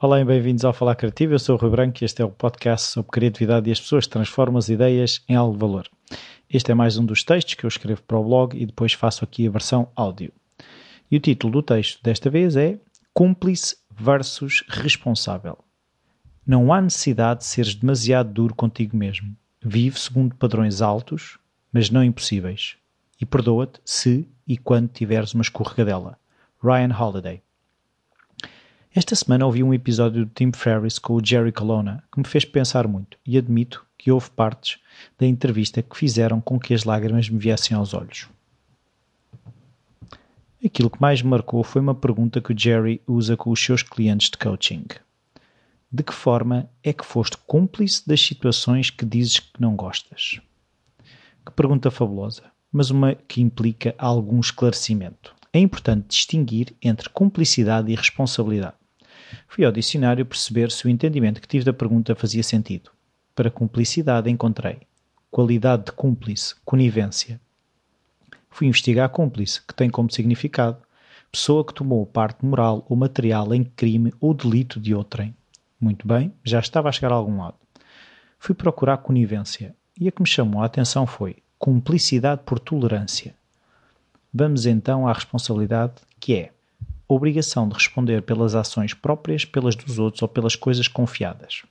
Olá 0.00 0.20
e 0.20 0.24
bem-vindos 0.24 0.64
ao 0.64 0.72
Falar 0.72 0.94
Criativo. 0.94 1.34
Eu 1.34 1.38
sou 1.38 1.56
o 1.56 1.58
Rui 1.58 1.70
Branco 1.70 1.98
e 2.00 2.06
este 2.06 2.22
é 2.22 2.24
o 2.24 2.30
podcast 2.30 2.88
sobre 2.92 3.10
criatividade 3.10 3.68
e 3.68 3.72
as 3.72 3.80
pessoas 3.80 4.06
transformam 4.06 4.56
as 4.56 4.70
ideias 4.70 5.22
em 5.28 5.36
algo 5.36 5.52
de 5.52 5.60
valor. 5.60 5.86
Este 6.48 6.72
é 6.72 6.74
mais 6.74 6.96
um 6.96 7.04
dos 7.04 7.22
textos 7.22 7.52
que 7.52 7.64
eu 7.64 7.68
escrevo 7.68 8.02
para 8.02 8.16
o 8.16 8.24
blog 8.24 8.56
e 8.56 8.64
depois 8.64 8.94
faço 8.94 9.22
aqui 9.24 9.46
a 9.46 9.50
versão 9.50 9.90
áudio. 9.94 10.32
E 11.10 11.18
o 11.18 11.20
título 11.20 11.52
do 11.52 11.62
texto 11.62 12.02
desta 12.02 12.30
vez 12.30 12.56
é 12.56 12.78
Cúmplice 13.12 13.76
versus 13.94 14.64
Responsável. 14.68 15.58
Não 16.46 16.72
há 16.72 16.80
necessidade 16.80 17.40
de 17.40 17.46
seres 17.46 17.74
demasiado 17.74 18.32
duro 18.32 18.54
contigo 18.54 18.96
mesmo. 18.96 19.36
Vive 19.62 20.00
segundo 20.00 20.34
padrões 20.34 20.80
altos, 20.80 21.38
mas 21.70 21.90
não 21.90 22.02
impossíveis. 22.02 22.76
E 23.20 23.26
perdoa-te 23.26 23.80
se 23.84 24.26
e 24.48 24.56
quando 24.56 24.88
tiveres 24.88 25.34
uma 25.34 25.42
escorregadela. 25.42 26.18
Ryan 26.60 26.96
Holiday. 26.98 27.42
Esta 28.92 29.14
semana 29.14 29.46
ouvi 29.46 29.62
um 29.62 29.74
episódio 29.74 30.24
do 30.24 30.32
Tim 30.34 30.50
Ferriss 30.50 30.98
com 30.98 31.12
o 31.12 31.24
Jerry 31.24 31.52
Colonna 31.52 32.02
que 32.10 32.18
me 32.18 32.26
fez 32.26 32.44
pensar 32.44 32.88
muito 32.88 33.18
e 33.24 33.36
admito 33.36 33.86
que 33.96 34.10
houve 34.10 34.30
partes 34.30 34.80
da 35.18 35.26
entrevista 35.26 35.82
que 35.82 35.96
fizeram 35.96 36.40
com 36.40 36.58
que 36.58 36.72
as 36.72 36.84
lágrimas 36.84 37.28
me 37.28 37.38
viessem 37.38 37.76
aos 37.76 37.92
olhos. 37.92 38.28
Aquilo 40.64 40.90
que 40.90 41.00
mais 41.00 41.22
me 41.22 41.28
marcou 41.28 41.62
foi 41.62 41.80
uma 41.80 41.94
pergunta 41.94 42.40
que 42.40 42.52
o 42.52 42.58
Jerry 42.58 43.00
usa 43.06 43.36
com 43.36 43.50
os 43.50 43.62
seus 43.64 43.82
clientes 43.82 44.30
de 44.30 44.38
coaching. 44.38 44.86
De 45.92 46.02
que 46.02 46.12
forma 46.12 46.68
é 46.82 46.92
que 46.92 47.04
foste 47.04 47.36
cúmplice 47.46 48.06
das 48.06 48.20
situações 48.20 48.90
que 48.90 49.04
dizes 49.04 49.38
que 49.38 49.60
não 49.60 49.76
gostas? 49.76 50.40
Que 51.46 51.52
pergunta 51.52 51.90
fabulosa, 51.90 52.50
mas 52.72 52.90
uma 52.90 53.14
que 53.14 53.40
implica 53.40 53.94
algum 53.98 54.40
esclarecimento. 54.40 55.34
É 55.52 55.58
importante 55.58 56.08
distinguir 56.08 56.74
entre 56.82 57.08
cumplicidade 57.08 57.90
e 57.90 57.94
responsabilidade. 57.94 58.76
Fui 59.46 59.64
ao 59.64 59.72
dicionário 59.72 60.24
perceber 60.24 60.70
se 60.70 60.86
o 60.86 60.90
entendimento 60.90 61.40
que 61.40 61.48
tive 61.48 61.64
da 61.64 61.72
pergunta 61.72 62.14
fazia 62.14 62.42
sentido. 62.42 62.90
Para 63.34 63.50
cumplicidade 63.50 64.30
encontrei 64.30 64.78
qualidade 65.30 65.86
de 65.86 65.92
cúmplice, 65.92 66.54
conivência. 66.64 67.40
Fui 68.50 68.66
investigar 68.66 69.10
cúmplice, 69.10 69.60
que 69.66 69.74
tem 69.74 69.90
como 69.90 70.10
significado 70.10 70.78
pessoa 71.30 71.64
que 71.64 71.74
tomou 71.74 72.06
parte 72.06 72.44
moral 72.44 72.84
ou 72.88 72.96
material 72.96 73.52
em 73.54 73.62
crime 73.62 74.12
ou 74.18 74.32
delito 74.32 74.80
de 74.80 74.94
outrem. 74.94 75.34
Muito 75.78 76.08
bem, 76.08 76.32
já 76.42 76.58
estava 76.58 76.88
a 76.88 76.92
chegar 76.92 77.12
a 77.12 77.16
algum 77.16 77.38
lado. 77.38 77.56
Fui 78.38 78.54
procurar 78.54 78.98
conivência 78.98 79.76
e 80.00 80.08
a 80.08 80.12
que 80.12 80.22
me 80.22 80.28
chamou 80.28 80.62
a 80.62 80.66
atenção 80.66 81.06
foi 81.06 81.36
cumplicidade 81.58 82.42
por 82.44 82.58
tolerância. 82.58 83.34
Vamos 84.32 84.66
então 84.66 85.08
à 85.08 85.12
responsabilidade, 85.12 85.94
que 86.20 86.34
é 86.34 86.52
obrigação 87.08 87.68
de 87.68 87.74
responder 87.74 88.22
pelas 88.22 88.54
ações 88.54 88.94
próprias, 88.94 89.44
pelas 89.44 89.74
dos 89.74 89.98
outros 89.98 90.22
ou 90.22 90.28
pelas 90.28 90.54
coisas 90.54 90.86
confiadas. 90.86 91.62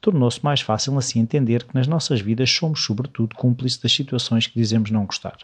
Tornou-se 0.00 0.44
mais 0.44 0.60
fácil 0.60 0.98
assim 0.98 1.20
entender 1.20 1.64
que 1.64 1.74
nas 1.74 1.86
nossas 1.86 2.20
vidas 2.20 2.50
somos, 2.50 2.84
sobretudo, 2.84 3.36
cúmplices 3.36 3.78
das 3.78 3.92
situações 3.92 4.46
que 4.46 4.58
dizemos 4.58 4.90
não 4.90 5.06
gostar. 5.06 5.38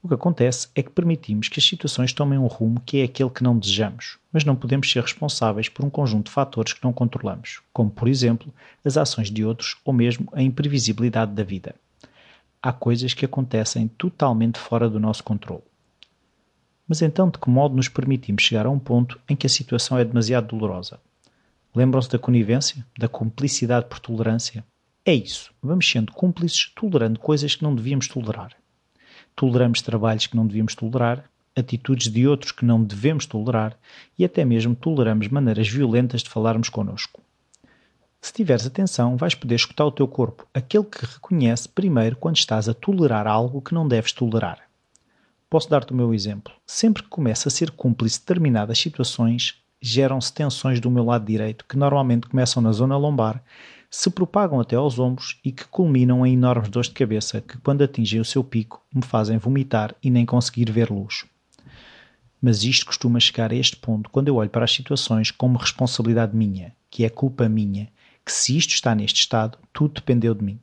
O 0.00 0.06
que 0.06 0.14
acontece 0.14 0.68
é 0.74 0.82
que 0.82 0.90
permitimos 0.90 1.48
que 1.48 1.58
as 1.58 1.66
situações 1.66 2.12
tomem 2.12 2.38
um 2.38 2.46
rumo 2.46 2.80
que 2.86 2.98
é 2.98 3.04
aquele 3.04 3.30
que 3.30 3.42
não 3.42 3.58
desejamos, 3.58 4.18
mas 4.32 4.44
não 4.44 4.54
podemos 4.54 4.90
ser 4.90 5.02
responsáveis 5.02 5.68
por 5.68 5.84
um 5.84 5.90
conjunto 5.90 6.26
de 6.26 6.32
fatores 6.32 6.72
que 6.72 6.84
não 6.84 6.92
controlamos, 6.92 7.60
como, 7.72 7.90
por 7.90 8.06
exemplo, 8.06 8.54
as 8.84 8.96
ações 8.96 9.30
de 9.30 9.44
outros 9.44 9.76
ou 9.84 9.92
mesmo 9.92 10.28
a 10.32 10.40
imprevisibilidade 10.40 11.32
da 11.32 11.42
vida. 11.42 11.74
Há 12.62 12.72
coisas 12.72 13.14
que 13.14 13.24
acontecem 13.24 13.88
totalmente 13.88 14.58
fora 14.58 14.88
do 14.88 14.98
nosso 14.98 15.22
controle. 15.22 15.62
Mas 16.86 17.02
então, 17.02 17.30
de 17.30 17.38
que 17.38 17.50
modo 17.50 17.76
nos 17.76 17.88
permitimos 17.88 18.42
chegar 18.42 18.66
a 18.66 18.70
um 18.70 18.78
ponto 18.78 19.20
em 19.28 19.36
que 19.36 19.46
a 19.46 19.50
situação 19.50 19.98
é 19.98 20.04
demasiado 20.04 20.48
dolorosa? 20.48 21.00
Lembram-se 21.74 22.10
da 22.10 22.18
conivência? 22.18 22.84
Da 22.98 23.08
cumplicidade 23.08 23.86
por 23.86 24.00
tolerância? 24.00 24.64
É 25.04 25.14
isso. 25.14 25.52
Vamos 25.62 25.88
sendo 25.88 26.12
cúmplices 26.12 26.72
tolerando 26.74 27.20
coisas 27.20 27.54
que 27.54 27.62
não 27.62 27.74
devíamos 27.74 28.08
tolerar 28.08 28.56
toleramos 29.38 29.80
trabalhos 29.80 30.26
que 30.26 30.34
não 30.34 30.44
devíamos 30.44 30.74
tolerar, 30.74 31.30
atitudes 31.54 32.08
de 32.08 32.26
outros 32.26 32.50
que 32.50 32.64
não 32.64 32.82
devemos 32.82 33.24
tolerar 33.24 33.78
e 34.18 34.24
até 34.24 34.44
mesmo 34.44 34.74
toleramos 34.74 35.28
maneiras 35.28 35.68
violentas 35.68 36.24
de 36.24 36.28
falarmos 36.28 36.68
connosco. 36.68 37.22
Se 38.20 38.32
tiveres 38.32 38.66
atenção, 38.66 39.16
vais 39.16 39.34
poder 39.34 39.54
escutar 39.54 39.84
o 39.84 39.92
teu 39.92 40.08
corpo, 40.08 40.46
aquele 40.52 40.84
que 40.84 41.04
reconhece 41.04 41.68
primeiro 41.68 42.16
quando 42.16 42.36
estás 42.36 42.68
a 42.68 42.74
tolerar 42.74 43.26
algo 43.26 43.62
que 43.62 43.74
não 43.74 43.86
deves 43.86 44.12
tolerar. 44.12 44.60
Posso 45.48 45.70
dar-te 45.70 45.92
o 45.92 45.96
meu 45.96 46.12
exemplo. 46.12 46.52
Sempre 46.66 47.02
que 47.02 47.08
começo 47.08 47.48
a 47.48 47.50
ser 47.50 47.70
cúmplice 47.70 48.16
de 48.16 48.26
determinadas 48.26 48.78
situações, 48.78 49.62
geram-se 49.80 50.32
tensões 50.32 50.80
do 50.80 50.90
meu 50.90 51.04
lado 51.04 51.24
direito 51.24 51.64
que 51.66 51.76
normalmente 51.76 52.28
começam 52.28 52.62
na 52.62 52.72
zona 52.72 52.96
lombar 52.96 53.42
se 53.90 54.10
propagam 54.10 54.60
até 54.60 54.76
aos 54.76 54.98
ombros 54.98 55.38
e 55.42 55.50
que 55.50 55.66
culminam 55.66 56.26
em 56.26 56.34
enormes 56.34 56.68
dores 56.68 56.88
de 56.88 56.94
cabeça 56.94 57.40
que, 57.40 57.56
quando 57.58 57.82
atingem 57.82 58.20
o 58.20 58.24
seu 58.24 58.44
pico, 58.44 58.84
me 58.94 59.02
fazem 59.02 59.38
vomitar 59.38 59.94
e 60.02 60.10
nem 60.10 60.26
conseguir 60.26 60.70
ver 60.70 60.90
luz. 60.90 61.24
Mas 62.40 62.62
isto 62.62 62.86
costuma 62.86 63.18
chegar 63.18 63.50
a 63.50 63.56
este 63.56 63.76
ponto 63.76 64.10
quando 64.10 64.28
eu 64.28 64.36
olho 64.36 64.50
para 64.50 64.64
as 64.64 64.72
situações 64.72 65.30
como 65.30 65.58
responsabilidade 65.58 66.36
minha, 66.36 66.74
que 66.90 67.04
é 67.04 67.08
culpa 67.08 67.48
minha, 67.48 67.88
que 68.28 68.32
se 68.34 68.58
isto 68.58 68.74
está 68.74 68.94
neste 68.94 69.20
estado, 69.20 69.56
tudo 69.72 69.94
dependeu 69.94 70.34
de 70.34 70.44
mim. 70.44 70.60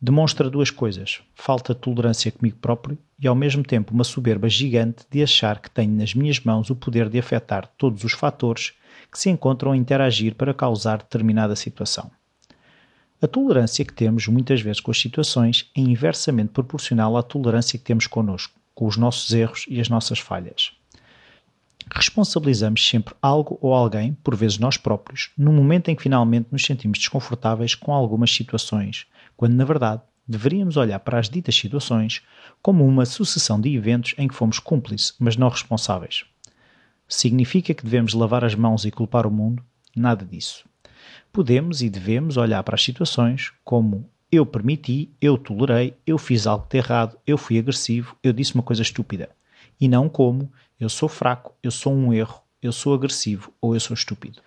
Demonstra 0.00 0.48
duas 0.48 0.70
coisas: 0.70 1.20
falta 1.34 1.74
de 1.74 1.80
tolerância 1.80 2.30
comigo 2.30 2.56
próprio 2.58 2.96
e, 3.18 3.26
ao 3.26 3.34
mesmo 3.34 3.64
tempo, 3.64 3.92
uma 3.92 4.04
soberba 4.04 4.48
gigante 4.48 5.04
de 5.10 5.20
achar 5.20 5.60
que 5.60 5.68
tenho 5.68 5.90
nas 5.90 6.14
minhas 6.14 6.38
mãos 6.38 6.70
o 6.70 6.76
poder 6.76 7.08
de 7.08 7.18
afetar 7.18 7.66
todos 7.76 8.04
os 8.04 8.12
fatores 8.12 8.74
que 9.10 9.18
se 9.18 9.28
encontram 9.28 9.72
a 9.72 9.76
interagir 9.76 10.36
para 10.36 10.54
causar 10.54 10.98
determinada 10.98 11.56
situação. 11.56 12.08
A 13.20 13.26
tolerância 13.26 13.84
que 13.84 13.92
temos 13.92 14.28
muitas 14.28 14.60
vezes 14.60 14.78
com 14.80 14.92
as 14.92 15.00
situações 15.00 15.68
é 15.76 15.80
inversamente 15.80 16.50
proporcional 16.50 17.16
à 17.16 17.24
tolerância 17.24 17.76
que 17.76 17.84
temos 17.84 18.06
connosco, 18.06 18.54
com 18.72 18.86
os 18.86 18.96
nossos 18.96 19.32
erros 19.32 19.64
e 19.68 19.80
as 19.80 19.88
nossas 19.88 20.20
falhas. 20.20 20.77
Responsabilizamos 21.94 22.86
sempre 22.86 23.14
algo 23.20 23.58
ou 23.60 23.74
alguém, 23.74 24.14
por 24.22 24.34
vezes 24.36 24.58
nós 24.58 24.76
próprios, 24.76 25.30
no 25.36 25.52
momento 25.52 25.88
em 25.88 25.96
que 25.96 26.02
finalmente 26.02 26.48
nos 26.50 26.64
sentimos 26.64 26.98
desconfortáveis 26.98 27.74
com 27.74 27.92
algumas 27.92 28.30
situações, 28.30 29.06
quando 29.36 29.54
na 29.54 29.64
verdade 29.64 30.02
deveríamos 30.26 30.76
olhar 30.76 30.98
para 31.00 31.18
as 31.18 31.28
ditas 31.28 31.54
situações 31.54 32.22
como 32.60 32.86
uma 32.86 33.06
sucessão 33.06 33.60
de 33.60 33.74
eventos 33.74 34.14
em 34.18 34.28
que 34.28 34.34
fomos 34.34 34.58
cúmplices, 34.58 35.14
mas 35.18 35.36
não 35.36 35.48
responsáveis. 35.48 36.24
Significa 37.08 37.72
que 37.72 37.84
devemos 37.84 38.12
lavar 38.12 38.44
as 38.44 38.54
mãos 38.54 38.84
e 38.84 38.90
culpar 38.90 39.26
o 39.26 39.30
mundo? 39.30 39.62
Nada 39.96 40.24
disso 40.24 40.68
podemos 41.32 41.82
e 41.82 41.88
devemos 41.88 42.36
olhar 42.36 42.62
para 42.62 42.74
as 42.74 42.82
situações 42.82 43.52
como 43.64 44.08
eu 44.30 44.44
permiti, 44.44 45.10
eu 45.20 45.38
tolerei, 45.38 45.96
eu 46.06 46.18
fiz 46.18 46.46
algo 46.46 46.66
de 46.68 46.76
errado, 46.76 47.16
eu 47.26 47.38
fui 47.38 47.58
agressivo, 47.58 48.16
eu 48.22 48.32
disse 48.32 48.54
uma 48.54 48.62
coisa 48.62 48.82
estúpida. 48.82 49.30
E 49.80 49.88
não 49.88 50.08
como 50.08 50.52
eu 50.78 50.88
sou 50.88 51.08
fraco, 51.08 51.54
eu 51.62 51.70
sou 51.70 51.92
um 51.92 52.12
erro, 52.12 52.40
eu 52.62 52.72
sou 52.72 52.94
agressivo 52.94 53.52
ou 53.60 53.74
eu 53.74 53.80
sou 53.80 53.94
estúpido. 53.94 54.40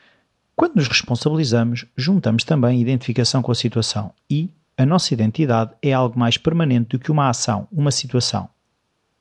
Quando 0.56 0.76
nos 0.76 0.88
responsabilizamos, 0.88 1.86
juntamos 1.96 2.44
também 2.44 2.80
identificação 2.80 3.42
com 3.42 3.52
a 3.52 3.56
situação 3.56 4.14
e 4.30 4.50
a 4.78 4.86
nossa 4.86 5.14
identidade 5.14 5.74
é 5.82 5.92
algo 5.94 6.18
mais 6.18 6.38
permanente 6.38 6.90
do 6.90 7.00
que 7.00 7.12
uma 7.12 7.30
ação, 7.30 7.68
uma 7.72 7.92
situação. 7.92 8.50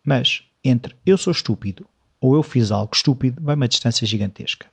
Mas 0.05 0.45
entre 0.63 0.95
eu 1.05 1.19
sou 1.19 1.33
estúpido 1.33 1.87
ou 2.21 2.35
eu 2.35 2.43
fiz 2.43 2.71
algo 2.71 2.95
estúpido 2.95 3.43
vai 3.43 3.55
uma 3.55 3.69
distância 3.69 4.07
gigantesca. 4.07 4.67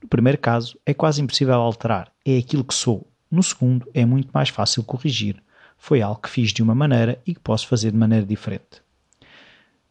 No 0.00 0.08
primeiro 0.08 0.38
caso, 0.38 0.78
é 0.84 0.94
quase 0.94 1.20
impossível 1.20 1.54
alterar, 1.54 2.12
é 2.24 2.38
aquilo 2.38 2.64
que 2.64 2.74
sou. 2.74 3.06
No 3.30 3.42
segundo, 3.42 3.88
é 3.94 4.04
muito 4.04 4.30
mais 4.32 4.48
fácil 4.48 4.82
corrigir. 4.82 5.42
Foi 5.78 6.02
algo 6.02 6.20
que 6.20 6.28
fiz 6.28 6.52
de 6.52 6.62
uma 6.62 6.74
maneira 6.74 7.20
e 7.26 7.34
que 7.34 7.40
posso 7.40 7.66
fazer 7.66 7.90
de 7.90 7.96
maneira 7.96 8.26
diferente. 8.26 8.82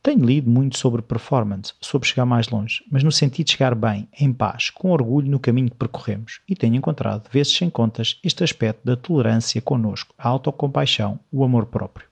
Tenho 0.03 0.25
lido 0.25 0.49
muito 0.49 0.79
sobre 0.79 0.99
performance, 1.03 1.73
sobre 1.79 2.07
chegar 2.07 2.25
mais 2.25 2.49
longe, 2.49 2.83
mas 2.89 3.03
no 3.03 3.11
sentido 3.11 3.45
de 3.45 3.51
chegar 3.51 3.75
bem, 3.75 4.07
em 4.19 4.33
paz, 4.33 4.71
com 4.71 4.89
orgulho 4.89 5.29
no 5.29 5.39
caminho 5.39 5.69
que 5.69 5.75
percorremos, 5.75 6.41
e 6.49 6.55
tenho 6.55 6.75
encontrado, 6.75 7.29
vezes 7.29 7.55
sem 7.55 7.69
contas, 7.69 8.19
este 8.23 8.43
aspecto 8.43 8.83
da 8.83 8.95
tolerância 8.95 9.61
connosco, 9.61 10.15
a 10.17 10.27
autocompaixão, 10.27 11.19
o 11.31 11.43
amor 11.43 11.67
próprio. 11.67 12.07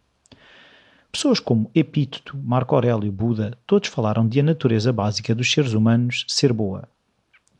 Pessoas 1.11 1.39
como 1.39 1.71
Epíteto, 1.73 2.37
Marco 2.37 2.75
Aurélio, 2.75 3.11
Buda, 3.11 3.57
todos 3.65 3.89
falaram 3.89 4.27
de 4.27 4.39
a 4.39 4.43
natureza 4.43 4.93
básica 4.93 5.33
dos 5.33 5.51
seres 5.51 5.73
humanos 5.73 6.25
ser 6.27 6.53
boa, 6.53 6.87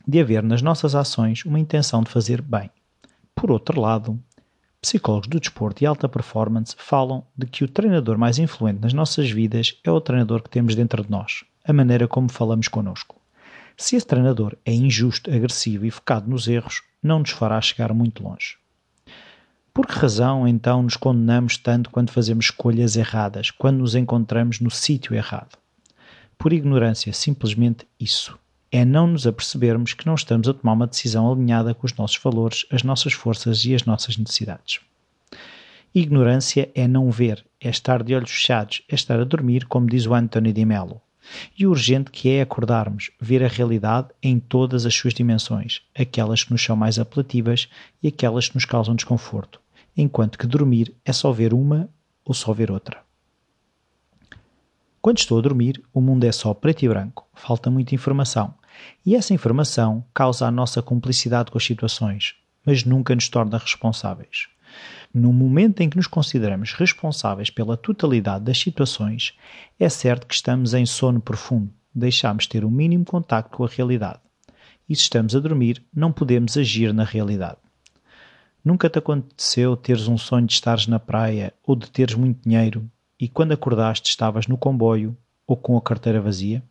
de 0.06 0.20
haver 0.20 0.44
nas 0.44 0.62
nossas 0.62 0.94
ações 0.94 1.44
uma 1.44 1.58
intenção 1.58 2.04
de 2.04 2.10
fazer 2.10 2.40
bem. 2.40 2.70
Por 3.34 3.50
outro 3.50 3.80
lado, 3.80 4.22
psicólogos 4.80 5.28
do 5.28 5.40
desporto 5.40 5.82
e 5.82 5.86
alta 5.86 6.08
performance 6.08 6.74
falam 6.78 7.24
de 7.36 7.46
que 7.46 7.64
o 7.64 7.68
treinador 7.68 8.18
mais 8.18 8.38
influente 8.38 8.80
nas 8.80 8.92
nossas 8.92 9.30
vidas 9.30 9.78
é 9.84 9.90
o 9.90 10.00
treinador 10.00 10.42
que 10.42 10.50
temos 10.50 10.74
dentro 10.74 11.02
de 11.04 11.10
nós, 11.10 11.44
a 11.64 11.72
maneira 11.72 12.08
como 12.08 12.30
falamos 12.30 12.68
connosco. 12.68 13.16
Se 13.76 13.96
esse 13.96 14.06
treinador 14.06 14.56
é 14.64 14.72
injusto, 14.72 15.30
agressivo 15.30 15.86
e 15.86 15.90
focado 15.90 16.28
nos 16.28 16.48
erros, 16.48 16.82
não 17.02 17.20
nos 17.20 17.30
fará 17.30 17.60
chegar 17.60 17.92
muito 17.92 18.22
longe. 18.22 18.56
Por 19.72 19.86
que 19.86 19.94
razão 19.94 20.46
então 20.46 20.82
nos 20.82 20.96
condenamos 20.96 21.56
tanto 21.56 21.90
quando 21.90 22.10
fazemos 22.10 22.46
escolhas 22.46 22.96
erradas, 22.96 23.50
quando 23.50 23.78
nos 23.78 23.94
encontramos 23.94 24.60
no 24.60 24.70
sítio 24.70 25.14
errado? 25.14 25.60
por 26.40 26.54
ignorância, 26.54 27.12
simplesmente 27.12 27.86
isso. 28.00 28.39
É 28.72 28.84
não 28.84 29.08
nos 29.08 29.26
apercebermos 29.26 29.94
que 29.94 30.06
não 30.06 30.14
estamos 30.14 30.48
a 30.48 30.54
tomar 30.54 30.74
uma 30.74 30.86
decisão 30.86 31.30
alinhada 31.30 31.74
com 31.74 31.86
os 31.86 31.94
nossos 31.94 32.18
valores, 32.18 32.66
as 32.70 32.84
nossas 32.84 33.12
forças 33.12 33.64
e 33.64 33.74
as 33.74 33.84
nossas 33.84 34.16
necessidades. 34.16 34.80
Ignorância 35.92 36.70
é 36.72 36.86
não 36.86 37.10
ver, 37.10 37.44
é 37.60 37.68
estar 37.68 38.04
de 38.04 38.14
olhos 38.14 38.30
fechados, 38.30 38.82
é 38.88 38.94
estar 38.94 39.18
a 39.18 39.24
dormir, 39.24 39.66
como 39.66 39.88
diz 39.88 40.06
o 40.06 40.14
Anthony 40.14 40.52
Di 40.52 40.64
Mello. 40.64 41.00
E 41.58 41.66
o 41.66 41.70
urgente 41.70 42.12
que 42.12 42.28
é 42.28 42.42
acordarmos, 42.42 43.10
ver 43.20 43.42
a 43.42 43.48
realidade 43.48 44.10
em 44.22 44.38
todas 44.38 44.86
as 44.86 44.94
suas 44.94 45.14
dimensões, 45.14 45.82
aquelas 45.98 46.44
que 46.44 46.52
nos 46.52 46.62
são 46.62 46.76
mais 46.76 46.96
apelativas 46.96 47.68
e 48.00 48.06
aquelas 48.06 48.48
que 48.48 48.54
nos 48.54 48.64
causam 48.64 48.94
desconforto, 48.94 49.60
enquanto 49.96 50.38
que 50.38 50.46
dormir 50.46 50.94
é 51.04 51.12
só 51.12 51.32
ver 51.32 51.52
uma 51.52 51.88
ou 52.24 52.32
só 52.32 52.52
ver 52.52 52.70
outra. 52.70 53.02
Quando 55.02 55.18
estou 55.18 55.38
a 55.38 55.42
dormir, 55.42 55.82
o 55.92 56.00
mundo 56.00 56.24
é 56.24 56.30
só 56.30 56.54
preto 56.54 56.84
e 56.84 56.88
branco, 56.88 57.26
falta 57.34 57.70
muita 57.70 57.94
informação, 57.94 58.54
e 59.04 59.14
essa 59.14 59.34
informação 59.34 60.04
causa 60.14 60.46
a 60.46 60.50
nossa 60.50 60.82
cumplicidade 60.82 61.50
com 61.50 61.58
as 61.58 61.64
situações, 61.64 62.34
mas 62.64 62.84
nunca 62.84 63.14
nos 63.14 63.28
torna 63.28 63.58
responsáveis. 63.58 64.48
No 65.12 65.32
momento 65.32 65.80
em 65.80 65.90
que 65.90 65.96
nos 65.96 66.06
consideramos 66.06 66.72
responsáveis 66.72 67.50
pela 67.50 67.76
totalidade 67.76 68.44
das 68.44 68.58
situações, 68.58 69.36
é 69.78 69.88
certo 69.88 70.26
que 70.26 70.34
estamos 70.34 70.74
em 70.74 70.86
sono 70.86 71.20
profundo, 71.20 71.72
deixamos 71.94 72.46
ter 72.46 72.64
o 72.64 72.70
mínimo 72.70 73.04
contacto 73.04 73.56
com 73.56 73.64
a 73.64 73.68
realidade. 73.68 74.20
E 74.88 74.94
se 74.94 75.02
estamos 75.02 75.34
a 75.34 75.40
dormir, 75.40 75.82
não 75.94 76.12
podemos 76.12 76.56
agir 76.56 76.92
na 76.92 77.04
realidade. 77.04 77.58
Nunca 78.64 78.90
te 78.90 78.98
aconteceu 78.98 79.76
teres 79.76 80.06
um 80.06 80.18
sonho 80.18 80.46
de 80.46 80.52
estares 80.52 80.86
na 80.86 80.98
praia 80.98 81.52
ou 81.66 81.74
de 81.74 81.90
teres 81.90 82.14
muito 82.14 82.42
dinheiro 82.46 82.88
e 83.18 83.28
quando 83.28 83.52
acordaste 83.52 84.10
estavas 84.10 84.46
no 84.46 84.56
comboio 84.56 85.16
ou 85.46 85.56
com 85.56 85.76
a 85.76 85.82
carteira 85.82 86.20
vazia? 86.20 86.62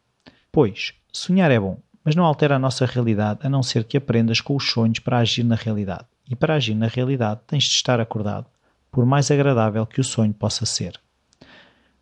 Pois, 0.51 0.93
sonhar 1.11 1.51
é 1.51 1.59
bom, 1.59 1.77
mas 2.03 2.15
não 2.15 2.23
altera 2.23 2.55
a 2.55 2.59
nossa 2.59 2.85
realidade 2.85 3.39
a 3.43 3.49
não 3.49 3.61
ser 3.61 3.83
que 3.83 3.97
aprendas 3.97 4.41
com 4.41 4.55
os 4.55 4.71
sonhos 4.71 4.99
para 4.99 5.19
agir 5.19 5.43
na 5.43 5.55
realidade. 5.55 6.05
E 6.29 6.35
para 6.35 6.55
agir 6.55 6.75
na 6.75 6.87
realidade 6.87 7.41
tens 7.47 7.63
de 7.63 7.71
estar 7.71 7.99
acordado, 7.99 8.45
por 8.91 9.05
mais 9.05 9.31
agradável 9.31 9.85
que 9.85 9.99
o 9.99 10.03
sonho 10.03 10.33
possa 10.33 10.65
ser. 10.65 10.99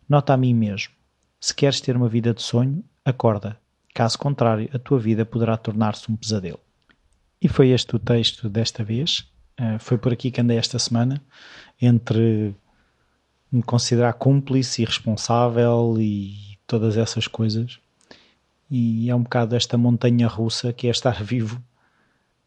Nota 0.08 0.34
a 0.34 0.36
mim 0.36 0.54
mesmo: 0.54 0.92
se 1.40 1.54
queres 1.54 1.80
ter 1.80 1.96
uma 1.96 2.08
vida 2.08 2.34
de 2.34 2.42
sonho, 2.42 2.84
acorda. 3.04 3.58
Caso 3.94 4.18
contrário, 4.18 4.68
a 4.72 4.78
tua 4.78 4.98
vida 4.98 5.24
poderá 5.24 5.56
tornar-se 5.56 6.10
um 6.10 6.16
pesadelo. 6.16 6.60
E 7.40 7.48
foi 7.48 7.70
este 7.70 7.96
o 7.96 7.98
texto 7.98 8.48
desta 8.48 8.84
vez. 8.84 9.26
Uh, 9.60 9.78
foi 9.78 9.98
por 9.98 10.12
aqui 10.12 10.30
que 10.30 10.40
andei 10.40 10.56
esta 10.56 10.78
semana, 10.78 11.20
entre 11.80 12.54
me 13.50 13.62
considerar 13.62 14.12
cúmplice 14.12 14.82
e 14.82 14.84
responsável 14.84 15.96
e 15.98 16.58
todas 16.66 16.96
essas 16.96 17.26
coisas. 17.26 17.80
E 18.70 19.08
é 19.10 19.14
um 19.14 19.22
bocado 19.22 19.56
esta 19.56 19.78
montanha 19.78 20.26
russa 20.28 20.72
que 20.72 20.86
é 20.86 20.90
estar 20.90 21.22
vivo 21.24 21.62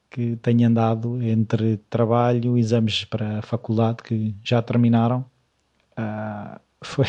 que 0.10 0.36
tenho 0.38 0.68
andado 0.68 1.22
entre 1.24 1.78
trabalho, 1.90 2.58
exames 2.58 3.06
para 3.06 3.40
a 3.40 3.42
faculdade 3.42 4.04
que 4.04 4.36
já 4.44 4.62
terminaram. 4.62 5.26
Uh, 5.98 6.60
foi 6.84 7.06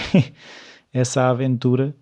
essa 0.93 1.29
aventura 1.29 1.95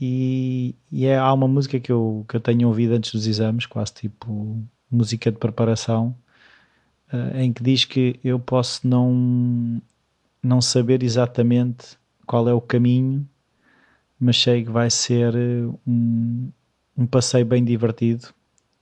e, 0.00 0.74
e, 0.90 1.06
é, 1.06 1.16
há 1.16 1.32
uma 1.32 1.48
música 1.48 1.80
que 1.80 1.90
eu, 1.90 2.24
que 2.28 2.36
eu 2.36 2.40
tenho 2.40 2.68
ouvido 2.68 2.92
antes 2.92 3.12
dos 3.12 3.26
exames, 3.26 3.66
quase 3.66 3.94
tipo 3.94 4.62
música 4.90 5.32
de 5.32 5.38
preparação, 5.38 6.16
uh, 7.12 7.36
em 7.36 7.52
que 7.52 7.62
diz 7.62 7.84
que 7.84 8.20
eu 8.22 8.38
posso 8.38 8.86
não, 8.86 9.80
não 10.42 10.60
saber 10.60 11.02
exatamente 11.02 11.98
qual 12.26 12.48
é 12.48 12.54
o 12.54 12.60
caminho, 12.60 13.26
mas 14.18 14.36
sei 14.36 14.64
que 14.64 14.70
vai 14.70 14.90
ser 14.90 15.34
um, 15.86 16.50
um 16.96 17.06
passeio 17.06 17.44
bem 17.44 17.64
divertido, 17.64 18.28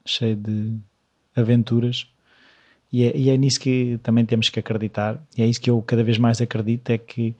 cheio 0.05 0.37
de 0.37 0.77
aventuras. 1.35 2.07
E 2.93 3.05
é, 3.05 3.17
e 3.17 3.31
é 3.31 3.37
nisso 3.37 3.59
que 3.59 3.99
também 4.03 4.25
temos 4.25 4.49
que 4.49 4.61
acreditar, 4.61 5.21
e 5.37 5.43
é 5.43 5.47
isso 5.47 5.61
que 5.61 5.69
eu 5.71 5.83
cada 5.83 6.05
vez 6.05 6.19
mais 6.19 6.41
acredito: 6.41 6.91
é 6.91 6.99
que 6.99 7.35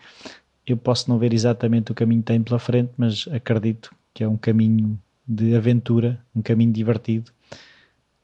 eu 0.67 0.77
posso 0.77 1.09
não 1.09 1.19
ver 1.19 1.33
exatamente 1.33 1.93
o 1.93 1.95
caminho 1.95 2.23
que 2.23 2.27
tem 2.27 2.43
pela 2.43 2.59
frente, 2.59 2.91
mas 2.97 3.29
acredito 3.31 3.95
que 4.13 4.25
é 4.25 4.29
um 4.29 4.37
caminho 4.37 4.99
de 5.27 5.55
aventura, 5.55 6.21
um 6.35 6.43
caminho 6.43 6.73
divertido, 6.73 7.31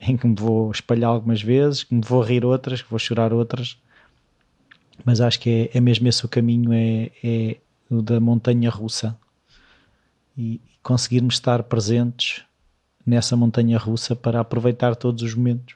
em 0.01 0.17
que 0.17 0.27
me 0.27 0.35
vou 0.35 0.71
espalhar 0.71 1.11
algumas 1.11 1.43
vezes, 1.43 1.85
que 1.85 1.95
me 1.95 2.03
vou 2.03 2.23
rir 2.23 2.45
outras, 2.45 2.83
que 2.83 2.91
vou 2.91 2.99
chorar 2.99 3.33
outras, 3.33 3.79
mas 5.05 5.21
acho 5.21 5.39
que 5.41 5.71
é, 5.73 5.79
é 5.79 5.81
mesmo 5.81 6.09
esse 6.09 6.25
o 6.25 6.29
caminho, 6.29 6.73
é, 6.73 7.11
é 7.23 7.57
o 7.91 8.03
da 8.03 8.19
montanha 8.21 8.71
russa 8.71 9.17
e 10.41 10.61
conseguirmos 10.83 11.35
estar 11.35 11.63
presentes 11.65 12.43
nessa 13.05 13.37
montanha 13.37 13.77
russa 13.77 14.17
para 14.17 14.41
aproveitar 14.41 14.97
todos 14.97 15.23
os 15.23 15.35
momentos, 15.35 15.75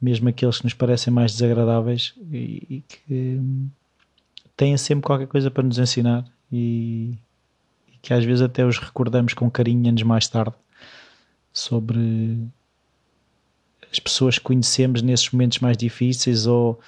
mesmo 0.00 0.28
aqueles 0.28 0.58
que 0.58 0.64
nos 0.64 0.72
parecem 0.72 1.12
mais 1.12 1.32
desagradáveis 1.32 2.14
e, 2.32 2.66
e 2.70 2.84
que 2.88 3.40
têm 4.56 4.76
sempre 4.78 5.04
qualquer 5.04 5.26
coisa 5.26 5.50
para 5.50 5.62
nos 5.62 5.78
ensinar 5.78 6.24
e, 6.50 7.18
e, 7.92 7.98
que 8.00 8.14
às 8.14 8.24
vezes 8.24 8.40
até 8.40 8.64
os 8.64 8.78
recordamos 8.78 9.34
com 9.34 9.50
carinho 9.50 9.88
anos 9.88 10.02
mais 10.02 10.26
tarde 10.26 10.54
sobre 11.52 12.38
as 13.92 13.98
pessoas 13.98 14.38
que 14.38 14.44
conhecemos 14.44 15.02
nesses 15.02 15.30
momentos 15.30 15.58
mais 15.58 15.76
difíceis 15.76 16.46
ou 16.46 16.80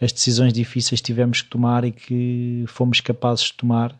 as 0.00 0.12
decisões 0.12 0.52
difíceis 0.52 1.00
que 1.00 1.06
tivemos 1.06 1.42
que 1.42 1.48
tomar 1.48 1.84
e 1.84 1.90
que 1.90 2.64
fomos 2.68 3.00
capazes 3.00 3.46
de 3.46 3.54
tomar 3.54 3.98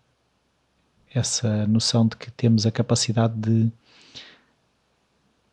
essa 1.14 1.66
noção 1.66 2.06
de 2.06 2.16
que 2.16 2.30
temos 2.30 2.66
a 2.66 2.70
capacidade 2.70 3.34
de 3.36 3.72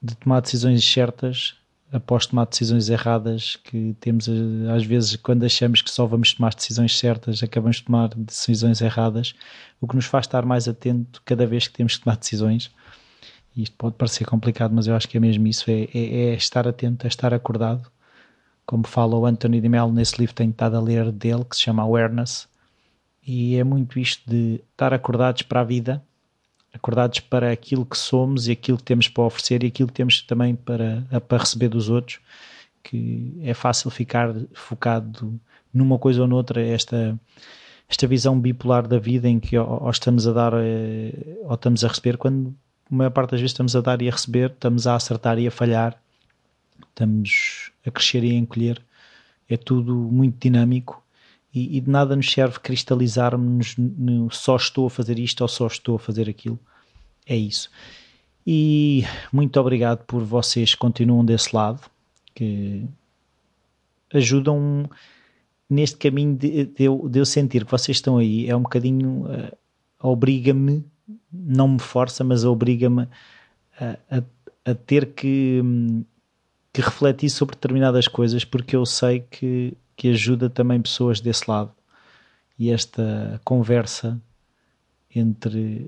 de 0.01 0.15
tomar 0.15 0.41
decisões 0.41 0.83
certas 0.83 1.55
após 1.91 2.25
tomar 2.25 2.45
decisões 2.47 2.89
erradas 2.89 3.57
que 3.57 3.95
temos 3.99 4.27
eh, 4.27 4.31
às 4.75 4.83
vezes 4.83 5.15
quando 5.17 5.45
achamos 5.45 5.81
que 5.81 5.91
só 5.91 6.05
vamos 6.07 6.33
tomar 6.33 6.53
decisões 6.55 6.97
certas 6.97 7.43
acabamos 7.43 7.77
de 7.77 7.83
tomar 7.83 8.09
decisões 8.15 8.81
erradas 8.81 9.35
o 9.79 9.87
que 9.87 9.95
nos 9.95 10.05
faz 10.05 10.25
estar 10.25 10.45
mais 10.45 10.67
atento 10.67 11.21
cada 11.23 11.45
vez 11.45 11.67
que 11.67 11.73
temos 11.75 11.97
que 11.97 12.03
tomar 12.03 12.17
decisões. 12.17 12.71
E 13.55 13.63
isto 13.63 13.75
pode 13.77 13.95
parecer 13.95 14.25
complicado 14.25 14.73
mas 14.73 14.87
eu 14.87 14.95
acho 14.95 15.07
que 15.07 15.17
é 15.17 15.19
mesmo 15.19 15.45
isso 15.47 15.69
é, 15.69 15.83
é, 15.93 16.31
é 16.31 16.33
estar 16.35 16.67
atento, 16.67 17.05
é 17.05 17.09
estar 17.09 17.33
acordado. 17.33 17.91
Como 18.65 18.87
fala 18.87 19.15
o 19.17 19.25
Anthony 19.25 19.59
de 19.59 19.67
Mello 19.69 19.91
nesse 19.91 20.17
livro 20.17 20.33
que 20.33 20.37
tenho 20.37 20.51
estado 20.51 20.77
a 20.77 20.81
ler 20.81 21.11
dele 21.11 21.43
que 21.45 21.55
se 21.55 21.63
chama 21.63 21.83
Awareness 21.83 22.47
e 23.25 23.55
é 23.55 23.63
muito 23.63 23.99
isto 23.99 24.29
de 24.29 24.61
estar 24.71 24.93
acordados 24.93 25.43
para 25.43 25.61
a 25.61 25.63
vida 25.63 26.03
acordados 26.73 27.19
para 27.19 27.51
aquilo 27.51 27.85
que 27.85 27.97
somos 27.97 28.47
e 28.47 28.51
aquilo 28.51 28.77
que 28.77 28.83
temos 28.83 29.07
para 29.07 29.23
oferecer 29.23 29.63
e 29.63 29.67
aquilo 29.67 29.87
que 29.87 29.93
temos 29.93 30.21
também 30.21 30.55
para, 30.55 31.05
para 31.27 31.37
receber 31.37 31.69
dos 31.69 31.89
outros, 31.89 32.19
que 32.83 33.37
é 33.41 33.53
fácil 33.53 33.89
ficar 33.89 34.33
focado 34.53 35.39
numa 35.73 35.99
coisa 35.99 36.21
ou 36.21 36.27
noutra, 36.27 36.61
esta, 36.61 37.19
esta 37.89 38.07
visão 38.07 38.39
bipolar 38.39 38.87
da 38.87 38.99
vida 38.99 39.27
em 39.27 39.39
que 39.39 39.57
ou, 39.57 39.83
ou 39.83 39.89
estamos 39.89 40.27
a 40.27 40.33
dar 40.33 40.53
eh, 40.55 41.37
ou 41.43 41.53
estamos 41.53 41.83
a 41.83 41.87
receber, 41.87 42.17
quando 42.17 42.55
a 42.89 42.95
maior 42.95 43.11
parte 43.11 43.31
das 43.31 43.41
vezes 43.41 43.51
estamos 43.51 43.75
a 43.75 43.81
dar 43.81 44.01
e 44.01 44.07
a 44.07 44.11
receber, 44.11 44.51
estamos 44.51 44.87
a 44.87 44.95
acertar 44.95 45.37
e 45.39 45.47
a 45.47 45.51
falhar, 45.51 46.01
estamos 46.89 47.71
a 47.85 47.91
crescer 47.91 48.23
e 48.23 48.31
a 48.31 48.35
encolher, 48.35 48.81
é 49.49 49.57
tudo 49.57 49.93
muito 49.93 50.39
dinâmico 50.39 51.03
e, 51.53 51.77
e 51.77 51.81
de 51.81 51.89
nada 51.89 52.15
nos 52.15 52.31
serve 52.31 52.59
cristalizarmos 52.59 53.75
no 53.77 54.29
só 54.31 54.55
estou 54.55 54.87
a 54.87 54.89
fazer 54.89 55.19
isto 55.19 55.41
ou 55.41 55.47
só 55.47 55.67
estou 55.67 55.95
a 55.95 55.99
fazer 55.99 56.29
aquilo. 56.29 56.59
É 57.25 57.35
isso. 57.35 57.69
E 58.45 59.03
muito 59.31 59.59
obrigado 59.59 60.03
por 60.05 60.23
vocês 60.23 60.73
continuam 60.73 61.23
desse 61.23 61.55
lado, 61.55 61.81
que 62.33 62.85
ajudam 64.13 64.89
neste 65.69 65.97
caminho 65.97 66.35
de, 66.35 66.65
de, 66.65 66.83
eu, 66.83 67.07
de 67.07 67.19
eu 67.19 67.25
sentir 67.25 67.65
que 67.65 67.71
vocês 67.71 67.97
estão 67.97 68.17
aí. 68.17 68.49
É 68.49 68.55
um 68.55 68.63
bocadinho. 68.63 69.25
Uh, 69.25 69.57
obriga-me, 70.01 70.83
não 71.31 71.67
me 71.67 71.79
força, 71.79 72.23
mas 72.23 72.43
obriga-me 72.43 73.07
a, 73.79 73.97
a, 74.09 74.23
a, 74.71 74.75
ter 74.75 75.13
que, 75.13 75.61
que 76.73 76.81
refletir 76.81 77.29
sobre 77.29 77.55
determinadas 77.55 78.07
coisas, 78.07 78.45
porque 78.45 78.75
eu 78.75 78.85
sei 78.85 79.21
que 79.21 79.75
que 80.01 80.09
ajuda 80.09 80.49
também 80.49 80.81
pessoas 80.81 81.21
desse 81.21 81.43
lado. 81.47 81.71
E 82.57 82.71
esta 82.71 83.39
conversa 83.43 84.19
entre 85.13 85.87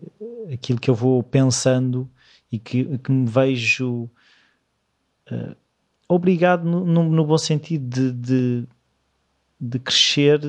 aquilo 0.53 0.79
que 0.79 0.87
eu 0.87 0.93
vou 0.93 1.23
pensando 1.23 2.07
e 2.51 2.59
que, 2.59 2.99
que 2.99 3.11
me 3.11 3.27
vejo 3.27 4.03
uh, 5.31 5.55
obrigado 6.07 6.63
no, 6.63 6.85
no, 6.85 7.09
no, 7.09 7.25
bom 7.25 7.39
sentido 7.39 7.89
de, 7.89 8.11
de, 8.11 8.67
de, 9.59 9.79
crescer 9.79 10.39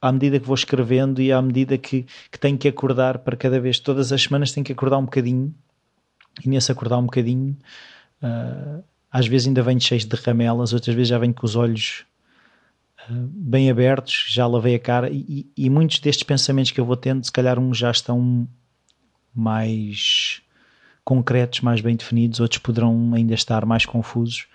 à 0.00 0.10
medida 0.10 0.40
que 0.40 0.46
vou 0.46 0.56
escrevendo 0.56 1.22
e 1.22 1.30
à 1.30 1.40
medida 1.40 1.78
que, 1.78 2.04
que 2.28 2.40
tenho 2.40 2.58
que 2.58 2.66
acordar 2.66 3.18
para 3.18 3.36
cada 3.36 3.60
vez, 3.60 3.78
todas 3.78 4.10
as 4.10 4.20
semanas 4.20 4.50
tenho 4.50 4.66
que 4.66 4.72
acordar 4.72 4.98
um 4.98 5.04
bocadinho 5.04 5.54
e 6.44 6.48
nesse 6.48 6.72
acordar 6.72 6.98
um 6.98 7.04
bocadinho 7.04 7.56
uh, 8.20 8.82
às 9.12 9.26
vezes 9.26 9.46
ainda 9.46 9.62
venho 9.62 9.80
cheio 9.80 10.00
de 10.00 10.16
ramelas, 10.16 10.72
outras 10.72 10.94
vezes 10.94 11.08
já 11.08 11.18
venho 11.18 11.34
com 11.34 11.44
os 11.44 11.54
olhos 11.54 12.04
bem 13.08 13.70
abertos, 13.70 14.26
já 14.28 14.46
lavei 14.46 14.74
a 14.74 14.78
cara 14.78 15.10
e, 15.10 15.46
e, 15.56 15.68
muitos 15.68 15.98
destes 15.98 16.22
pensamentos 16.22 16.70
que 16.70 16.80
eu 16.80 16.84
vou 16.84 16.96
tendo, 16.96 17.24
se 17.24 17.32
calhar 17.32 17.58
uns 17.58 17.76
já 17.76 17.90
estão 17.90 18.48
mais 19.34 20.40
concretos, 21.04 21.60
mais 21.60 21.80
bem 21.80 21.96
definidos, 21.96 22.40
outros 22.40 22.58
poderão 22.58 23.12
ainda 23.14 23.34
estar 23.34 23.66
mais 23.66 23.84
confusos. 23.84 24.46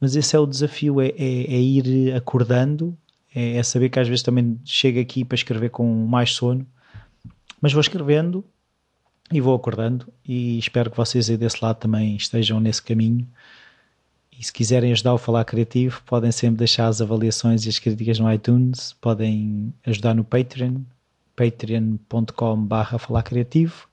Mas 0.00 0.14
esse 0.14 0.36
é 0.36 0.38
o 0.38 0.46
desafio: 0.46 1.00
é, 1.00 1.08
é, 1.08 1.54
é 1.54 1.60
ir 1.60 2.14
acordando, 2.14 2.96
é, 3.34 3.56
é, 3.56 3.62
saber 3.62 3.88
que 3.88 3.98
às 3.98 4.06
vezes 4.06 4.22
também 4.22 4.60
chego 4.64 5.00
aqui 5.00 5.24
para 5.24 5.34
escrever 5.34 5.70
com 5.70 6.06
mais 6.06 6.32
sono, 6.32 6.66
mas 7.60 7.72
vou 7.72 7.80
escrevendo 7.80 8.44
e 9.32 9.40
vou 9.40 9.54
acordando. 9.54 10.06
E 10.24 10.58
espero 10.58 10.90
que 10.90 10.96
vocês 10.96 11.28
aí 11.28 11.36
desse 11.36 11.62
lado 11.62 11.78
também 11.78 12.16
estejam 12.16 12.60
nesse 12.60 12.82
caminho. 12.82 13.26
E 14.38 14.44
se 14.44 14.52
quiserem 14.52 14.92
ajudar 14.92 15.14
o 15.14 15.18
Falar 15.18 15.44
Criativo, 15.44 16.00
podem 16.06 16.30
sempre 16.30 16.58
deixar 16.58 16.86
as 16.86 17.00
avaliações 17.00 17.66
e 17.66 17.68
as 17.68 17.78
críticas 17.78 18.18
no 18.18 18.32
iTunes, 18.32 18.94
podem 19.00 19.74
ajudar 19.84 20.14
no 20.14 20.22
Patreon, 20.22 20.82
patreon.com.br 21.34 22.98
falar 22.98 23.22
criativo 23.22 23.88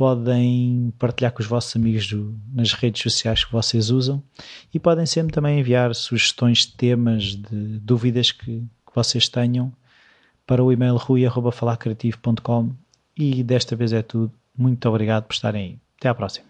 podem 0.00 0.94
partilhar 0.98 1.30
com 1.30 1.42
os 1.42 1.46
vossos 1.46 1.76
amigos 1.76 2.08
do, 2.08 2.34
nas 2.54 2.72
redes 2.72 3.02
sociais 3.02 3.44
que 3.44 3.52
vocês 3.52 3.90
usam 3.90 4.22
e 4.72 4.80
podem 4.80 5.04
sempre 5.04 5.30
também 5.30 5.60
enviar 5.60 5.94
sugestões 5.94 6.60
de 6.60 6.72
temas, 6.72 7.36
de 7.36 7.78
dúvidas 7.80 8.32
que, 8.32 8.62
que 8.62 8.94
vocês 8.94 9.28
tenham 9.28 9.70
para 10.46 10.64
o 10.64 10.72
e-mail 10.72 10.96
rui.falarcreativo.com 10.96 12.70
e 13.14 13.44
desta 13.44 13.76
vez 13.76 13.92
é 13.92 14.00
tudo. 14.00 14.32
Muito 14.56 14.88
obrigado 14.88 15.24
por 15.24 15.34
estarem 15.34 15.62
aí. 15.62 15.78
Até 15.98 16.08
à 16.08 16.14
próxima. 16.14 16.49